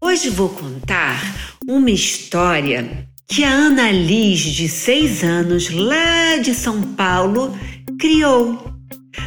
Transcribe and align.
Hoje 0.00 0.30
vou 0.30 0.48
contar 0.48 1.20
uma 1.66 1.90
história 1.90 3.08
que 3.26 3.42
a 3.42 3.50
Ana 3.50 3.90
Liz, 3.90 4.38
de 4.38 4.68
seis 4.68 5.24
anos, 5.24 5.70
lá 5.70 6.36
de 6.36 6.54
São 6.54 6.80
Paulo, 6.94 7.58
criou. 7.98 8.72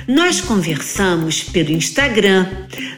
Nós 0.07 0.39
conversamos 0.39 1.43
pelo 1.43 1.71
Instagram, 1.71 2.47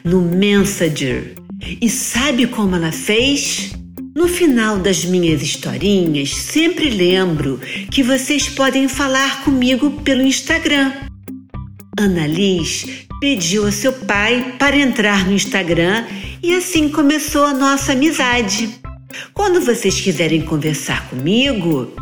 no 0.04 0.22
Messenger. 0.22 1.34
E 1.82 1.90
sabe 1.90 2.46
como 2.46 2.76
ela 2.76 2.92
fez? 2.92 3.72
No 4.16 4.28
final 4.28 4.78
das 4.78 5.04
minhas 5.04 5.42
historinhas, 5.42 6.30
sempre 6.30 6.92
lembro 6.92 7.60
que 7.90 8.04
vocês 8.04 8.48
podem 8.48 8.88
falar 8.88 9.44
comigo 9.44 9.90
pelo 10.04 10.22
Instagram. 10.22 10.94
Ana 12.00 12.26
Liz 12.28 13.06
pediu 13.20 13.66
a 13.66 13.72
seu 13.72 13.94
pai 13.94 14.56
para 14.58 14.76
entrar 14.78 15.26
no 15.26 15.34
Instagram 15.34 16.06
e 16.42 16.54
assim 16.56 16.90
começou 16.90 17.46
a 17.46 17.54
nossa 17.54 17.94
amizade. 17.94 18.82
Quando 19.34 19.62
vocês 19.62 20.02
quiserem 20.02 20.42
conversar 20.42 21.08
comigo, 21.10 21.94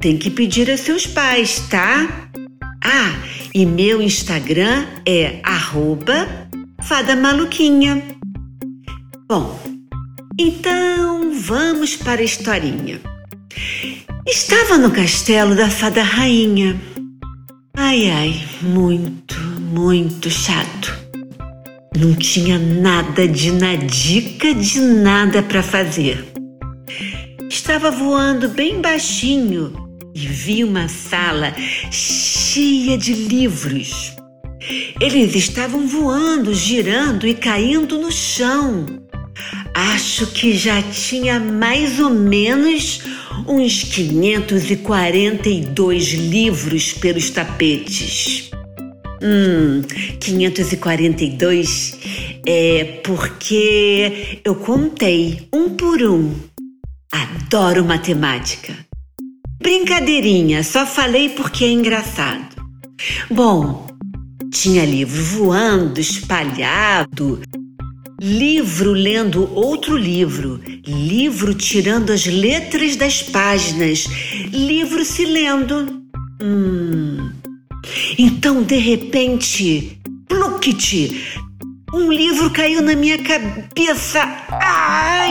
tem 0.00 0.16
que 0.16 0.30
pedir 0.30 0.70
a 0.70 0.76
seus 0.76 1.06
pais, 1.06 1.60
tá? 1.68 2.30
Ah, 2.82 3.14
e 3.54 3.64
meu 3.64 4.02
Instagram 4.02 4.86
é 5.06 5.40
arroba 5.42 6.26
Fada 6.82 7.14
Maluquinha. 7.14 8.02
Bom, 9.28 9.60
então 10.38 11.32
vamos 11.32 11.96
para 11.96 12.20
a 12.20 12.24
historinha. 12.24 13.00
Estava 14.26 14.78
no 14.78 14.90
castelo 14.90 15.54
da 15.54 15.70
Fada 15.70 16.02
Rainha. 16.02 16.80
Ai, 17.76 18.10
ai, 18.10 18.44
muito, 18.62 19.23
muito 19.64 20.30
chato. 20.30 20.94
Não 21.96 22.14
tinha 22.14 22.58
nada 22.58 23.26
de 23.26 23.50
nadica 23.50 24.52
de 24.54 24.78
nada 24.80 25.42
para 25.42 25.62
fazer. 25.62 26.22
Estava 27.48 27.90
voando 27.90 28.50
bem 28.50 28.82
baixinho 28.82 29.72
e 30.14 30.26
vi 30.26 30.62
uma 30.64 30.86
sala 30.88 31.54
cheia 31.90 32.98
de 32.98 33.14
livros. 33.14 34.12
Eles 35.00 35.34
estavam 35.34 35.86
voando, 35.86 36.52
girando 36.54 37.26
e 37.26 37.32
caindo 37.34 37.98
no 37.98 38.12
chão. 38.12 38.84
Acho 39.72 40.26
que 40.28 40.52
já 40.56 40.80
tinha 40.82 41.40
mais 41.40 41.98
ou 42.00 42.10
menos 42.10 43.00
uns 43.48 43.82
542 43.82 46.12
livros 46.12 46.92
pelos 46.92 47.30
tapetes. 47.30 48.53
Hum, 49.26 49.80
542 50.20 51.98
é 52.46 53.00
porque 53.02 54.40
eu 54.44 54.54
contei 54.54 55.48
um 55.50 55.70
por 55.70 56.02
um. 56.02 56.34
Adoro 57.10 57.86
matemática. 57.86 58.76
Brincadeirinha, 59.62 60.62
só 60.62 60.84
falei 60.84 61.30
porque 61.30 61.64
é 61.64 61.70
engraçado. 61.70 62.54
Bom, 63.30 63.86
tinha 64.52 64.84
livro 64.84 65.24
voando, 65.24 65.98
espalhado, 65.98 67.40
livro 68.20 68.92
lendo 68.92 69.50
outro 69.54 69.96
livro, 69.96 70.60
livro 70.86 71.54
tirando 71.54 72.12
as 72.12 72.26
letras 72.26 72.94
das 72.94 73.22
páginas, 73.22 74.04
livro 74.52 75.02
se 75.02 75.24
lendo. 75.24 76.04
Hum. 76.42 77.43
Então, 78.18 78.62
de 78.62 78.76
repente, 78.76 79.98
pluct, 80.28 81.42
um 81.92 82.10
livro 82.10 82.50
caiu 82.50 82.82
na 82.82 82.94
minha 82.96 83.18
cabeça. 83.18 84.20
Ai! 84.50 85.30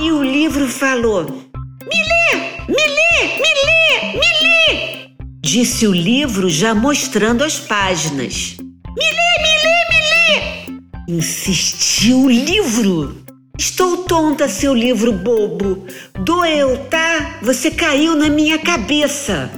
E 0.00 0.10
o 0.10 0.22
livro 0.22 0.66
falou: 0.66 1.24
Me 1.24 1.98
lê! 2.10 2.40
Me 2.68 2.74
lê! 2.74 3.38
Me 3.38 3.50
lê! 3.66 4.12
Me 4.14 4.30
lê! 4.42 5.08
Disse 5.40 5.86
o 5.86 5.92
livro 5.92 6.48
já 6.48 6.74
mostrando 6.74 7.44
as 7.44 7.58
páginas. 7.58 8.56
Me 8.58 9.04
lê! 9.04 9.32
Me 9.42 9.54
lê! 9.62 9.78
Me 9.90 10.00
lê! 10.10 11.16
Insistiu 11.16 12.22
o 12.22 12.30
livro. 12.30 13.22
Estou 13.56 13.98
tonta, 13.98 14.48
seu 14.48 14.74
livro 14.74 15.12
bobo. 15.12 15.86
Doeu, 16.24 16.76
tá? 16.90 17.38
Você 17.42 17.70
caiu 17.70 18.16
na 18.16 18.28
minha 18.28 18.58
cabeça. 18.58 19.48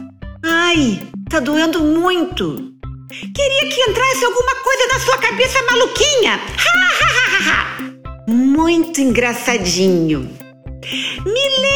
Ai, 0.44 1.00
tá 1.34 1.40
doendo 1.40 1.82
muito. 1.82 2.72
Queria 3.10 3.68
que 3.68 3.90
entrasse 3.90 4.24
alguma 4.24 4.54
coisa 4.62 4.86
na 4.92 5.00
sua 5.00 5.18
cabeça 5.18 5.60
maluquinha. 5.68 6.34
Ha, 6.34 6.38
ha, 7.00 7.08
ha, 7.18 7.38
ha. 7.50 7.80
Muito 8.28 9.00
engraçadinho. 9.00 10.30
Me 11.26 11.48
lê! 11.60 11.74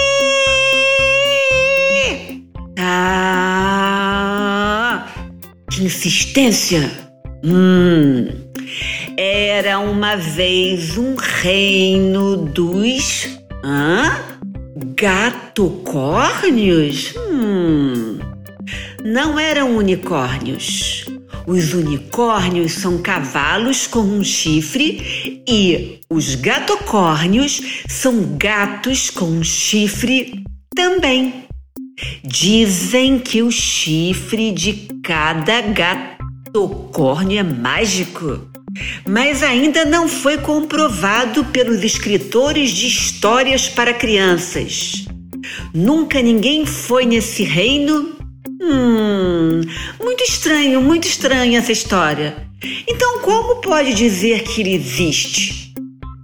Ah, 2.78 3.88
que 5.72 5.82
insistência! 5.82 6.92
Hum, 7.42 8.28
era 9.16 9.80
uma 9.80 10.14
vez 10.14 10.96
um 10.96 11.16
reino 11.16 12.36
dos. 12.36 13.28
Hã? 13.64 14.22
Gatocórnios? 14.94 17.12
Hum. 17.16 17.97
Não 19.04 19.38
eram 19.38 19.76
unicórnios. 19.76 21.04
Os 21.46 21.72
unicórnios 21.72 22.72
são 22.72 22.98
cavalos 22.98 23.86
com 23.86 24.00
um 24.00 24.24
chifre 24.24 25.42
e 25.48 26.00
os 26.10 26.34
gatocórnios 26.34 27.60
são 27.88 28.36
gatos 28.36 29.08
com 29.08 29.26
um 29.26 29.44
chifre 29.44 30.42
também. 30.74 31.44
Dizem 32.24 33.18
que 33.18 33.40
o 33.42 33.50
chifre 33.52 34.50
de 34.50 34.88
cada 35.02 35.60
gatocórnio 35.62 37.38
é 37.38 37.42
mágico, 37.42 38.50
mas 39.08 39.42
ainda 39.42 39.84
não 39.84 40.08
foi 40.08 40.38
comprovado 40.38 41.44
pelos 41.46 41.82
escritores 41.84 42.70
de 42.70 42.88
histórias 42.88 43.68
para 43.68 43.94
crianças. 43.94 45.06
Nunca 45.72 46.20
ninguém 46.20 46.66
foi 46.66 47.06
nesse 47.06 47.42
reino 47.42 48.17
Hum, 48.70 49.62
muito 49.98 50.22
estranho, 50.24 50.82
muito 50.82 51.08
estranha 51.08 51.58
essa 51.58 51.72
história. 51.72 52.36
Então, 52.86 53.20
como 53.20 53.62
pode 53.62 53.94
dizer 53.94 54.42
que 54.42 54.60
ele 54.60 54.74
existe? 54.74 55.72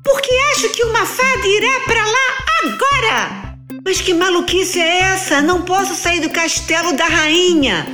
Porque 0.05 0.31
acho 0.53 0.69
que 0.69 0.85
uma 0.85 1.07
fada 1.07 1.47
irá 1.47 1.81
para 1.87 2.05
lá 2.05 2.45
agora! 2.65 3.57
Mas 3.83 4.03
que 4.03 4.13
maluquice 4.13 4.79
é 4.79 4.99
essa? 5.05 5.41
Não 5.41 5.63
posso 5.63 5.95
sair 5.95 6.21
do 6.21 6.29
castelo 6.29 6.93
da 6.93 7.07
rainha! 7.07 7.87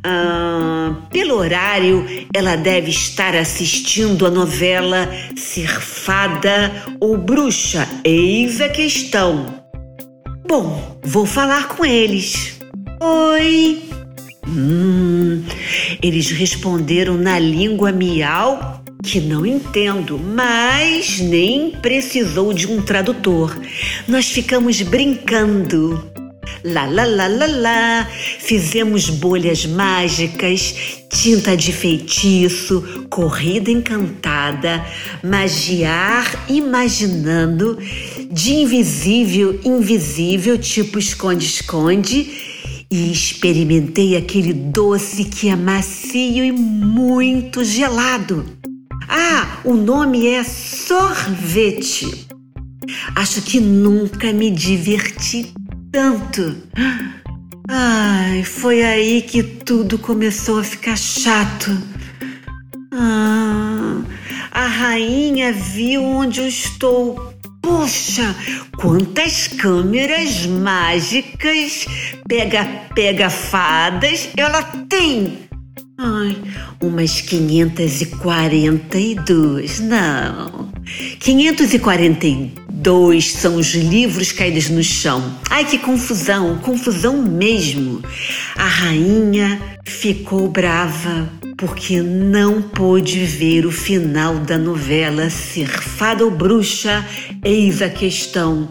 Ah, 0.03 0.95
pelo 1.11 1.35
horário, 1.35 2.05
ela 2.33 2.55
deve 2.55 2.89
estar 2.89 3.35
assistindo 3.35 4.25
a 4.25 4.31
novela 4.31 5.07
Ser 5.35 5.79
Fada 5.79 6.71
ou 6.99 7.17
Bruxa. 7.17 7.88
Eis 8.03 8.59
a 8.61 8.69
questão. 8.69 9.60
Bom, 10.53 11.00
vou 11.01 11.25
falar 11.25 11.69
com 11.69 11.86
eles. 11.86 12.59
Oi. 13.00 13.81
Hum, 14.45 15.45
eles 16.03 16.30
responderam 16.31 17.15
na 17.15 17.39
língua 17.39 17.94
miau 17.94 18.83
que 19.01 19.21
não 19.21 19.45
entendo, 19.45 20.19
mas 20.19 21.21
nem 21.21 21.71
precisou 21.71 22.51
de 22.51 22.68
um 22.68 22.81
tradutor. 22.81 23.57
Nós 24.09 24.25
ficamos 24.25 24.81
brincando. 24.81 26.12
Lá, 26.65 26.86
lá, 26.86 27.06
lá, 27.06 27.27
lá, 27.27 27.45
lá. 27.48 28.09
Fizemos 28.12 29.09
bolhas 29.09 29.65
mágicas, 29.65 30.75
tinta 31.09 31.56
de 31.56 31.71
feitiço, 31.71 33.06
corrida 33.09 33.71
encantada, 33.71 34.86
magiar 35.24 36.45
imaginando, 36.50 37.77
de 38.31 38.53
invisível, 38.53 39.59
invisível, 39.63 40.57
tipo 40.57 40.97
esconde-esconde. 40.97 42.49
E 42.89 43.11
experimentei 43.11 44.17
aquele 44.17 44.51
doce 44.51 45.23
que 45.23 45.47
é 45.47 45.55
macio 45.55 46.43
e 46.43 46.51
muito 46.51 47.63
gelado. 47.63 48.45
Ah, 49.07 49.59
o 49.63 49.75
nome 49.75 50.27
é 50.27 50.43
sorvete. 50.43 52.27
Acho 53.15 53.41
que 53.41 53.59
nunca 53.59 54.33
me 54.33 54.51
diverti 54.51 55.53
tanto. 55.91 56.57
Ai, 57.69 58.43
foi 58.43 58.83
aí 58.83 59.21
que 59.21 59.41
tudo 59.41 59.97
começou 59.97 60.59
a 60.59 60.63
ficar 60.63 60.97
chato. 60.97 61.71
Ah, 62.91 64.01
a 64.51 64.67
rainha 64.67 65.53
viu 65.53 66.03
onde 66.03 66.41
eu 66.41 66.47
estou. 66.47 67.33
Puxa, 67.61 68.35
quantas 68.77 69.47
câmeras 69.47 70.45
mágicas 70.45 71.85
pega 72.27 72.65
pega 72.95 73.29
fadas 73.29 74.29
ela 74.35 74.63
tem. 74.89 75.37
Ai, 75.97 76.35
umas 76.81 77.21
542. 77.21 79.79
Não. 79.79 80.69
542 81.19 82.51
Dois 82.81 83.33
são 83.33 83.57
os 83.57 83.75
livros 83.75 84.31
caídos 84.31 84.67
no 84.67 84.83
chão. 84.83 85.37
Ai, 85.51 85.65
que 85.65 85.77
confusão, 85.77 86.57
confusão 86.57 87.21
mesmo. 87.21 88.01
A 88.55 88.65
rainha 88.65 89.61
ficou 89.85 90.47
brava 90.47 91.29
porque 91.55 92.01
não 92.01 92.59
pôde 92.59 93.23
ver 93.23 93.67
o 93.67 93.71
final 93.71 94.39
da 94.39 94.57
novela 94.57 95.29
Ser 95.29 95.67
Fada 95.67 96.25
ou 96.25 96.31
Bruxa, 96.31 97.05
eis 97.45 97.83
a 97.83 97.89
questão. 97.89 98.67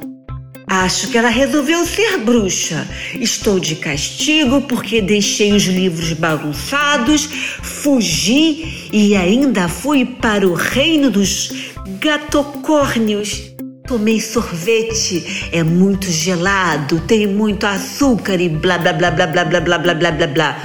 Acho 0.66 1.08
que 1.08 1.16
ela 1.16 1.28
resolveu 1.28 1.86
ser 1.86 2.18
bruxa. 2.18 2.88
Estou 3.14 3.60
de 3.60 3.76
castigo 3.76 4.62
porque 4.62 5.00
deixei 5.00 5.52
os 5.52 5.66
livros 5.66 6.14
bagunçados, 6.14 7.28
fugi 7.62 8.88
e 8.92 9.14
ainda 9.14 9.68
fui 9.68 10.04
para 10.04 10.48
o 10.48 10.54
reino 10.54 11.10
dos 11.12 11.52
gatocórnios 12.00 13.50
Tomei 13.90 14.20
sorvete, 14.20 15.48
é 15.50 15.64
muito 15.64 16.08
gelado, 16.12 17.00
tem 17.08 17.26
muito 17.26 17.66
açúcar 17.66 18.40
e 18.40 18.48
blá 18.48 18.78
blá 18.78 18.92
blá 18.92 19.10
blá 19.10 19.26
blá 19.26 19.44
blá 19.44 19.60
blá 19.60 19.78
blá 19.78 19.94
blá 19.94 20.12
blá 20.12 20.26
blá. 20.28 20.56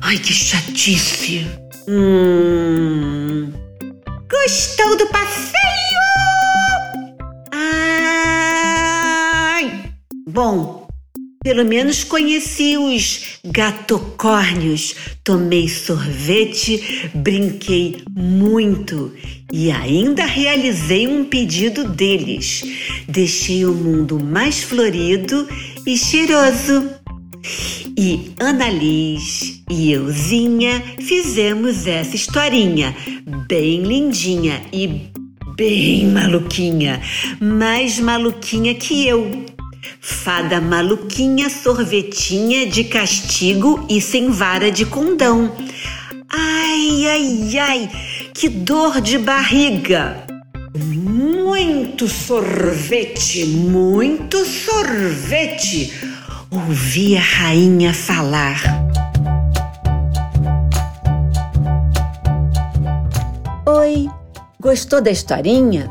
Ai, 0.00 0.16
que 0.16 0.32
chatice. 0.32 1.46
Hum. 1.86 3.52
Gostou 4.30 4.96
do 4.96 5.06
passeio? 5.08 6.00
Ai. 7.52 8.72
Bom, 10.26 10.83
pelo 11.44 11.62
menos 11.62 12.02
conheci 12.02 12.78
os 12.78 13.38
gatocórnios, 13.44 14.94
tomei 15.22 15.68
sorvete, 15.68 17.10
brinquei 17.14 17.98
muito 18.10 19.12
e 19.52 19.70
ainda 19.70 20.24
realizei 20.24 21.06
um 21.06 21.22
pedido 21.22 21.86
deles. 21.86 22.62
Deixei 23.06 23.66
o 23.66 23.74
mundo 23.74 24.18
mais 24.18 24.62
florido 24.62 25.46
e 25.86 25.98
cheiroso. 25.98 26.88
E 27.96 28.32
Annalise 28.40 29.62
e 29.70 29.92
euzinha 29.92 30.82
fizemos 30.98 31.86
essa 31.86 32.16
historinha 32.16 32.96
bem 33.46 33.82
lindinha 33.82 34.62
e 34.72 35.10
bem 35.54 36.06
maluquinha, 36.06 37.02
mais 37.38 38.00
maluquinha 38.00 38.74
que 38.74 39.06
eu. 39.06 39.53
Fada 40.00 40.60
maluquinha, 40.60 41.48
sorvetinha 41.48 42.66
de 42.66 42.84
castigo 42.84 43.86
e 43.88 44.00
sem 44.00 44.30
vara 44.30 44.70
de 44.70 44.84
condão. 44.84 45.52
Ai, 46.28 47.06
ai, 47.06 47.58
ai, 47.58 47.90
que 48.32 48.48
dor 48.48 49.00
de 49.00 49.18
barriga! 49.18 50.26
Muito 50.76 52.08
sorvete, 52.08 53.44
muito 53.46 54.44
sorvete! 54.44 55.92
Ouvi 56.50 57.16
a 57.16 57.20
rainha 57.20 57.92
falar. 57.92 58.60
Oi, 63.66 64.08
gostou 64.60 65.00
da 65.00 65.10
historinha? 65.10 65.90